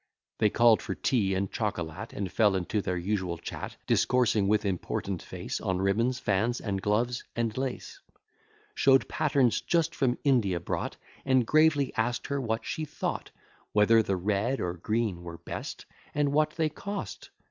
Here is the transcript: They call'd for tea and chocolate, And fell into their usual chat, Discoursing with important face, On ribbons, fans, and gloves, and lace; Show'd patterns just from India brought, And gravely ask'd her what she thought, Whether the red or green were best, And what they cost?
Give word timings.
They 0.39 0.49
call'd 0.49 0.81
for 0.81 0.95
tea 0.95 1.35
and 1.35 1.51
chocolate, 1.51 2.11
And 2.11 2.31
fell 2.31 2.55
into 2.55 2.81
their 2.81 2.97
usual 2.97 3.37
chat, 3.37 3.77
Discoursing 3.85 4.47
with 4.47 4.65
important 4.65 5.21
face, 5.21 5.61
On 5.61 5.77
ribbons, 5.77 6.17
fans, 6.17 6.59
and 6.59 6.81
gloves, 6.81 7.23
and 7.35 7.55
lace; 7.55 7.99
Show'd 8.73 9.07
patterns 9.07 9.61
just 9.61 9.93
from 9.93 10.17
India 10.23 10.59
brought, 10.59 10.97
And 11.23 11.45
gravely 11.45 11.93
ask'd 11.95 12.25
her 12.29 12.41
what 12.41 12.65
she 12.65 12.83
thought, 12.83 13.29
Whether 13.73 14.01
the 14.01 14.17
red 14.17 14.59
or 14.59 14.73
green 14.73 15.21
were 15.21 15.37
best, 15.37 15.85
And 16.15 16.31
what 16.33 16.55
they 16.55 16.69
cost? 16.69 17.29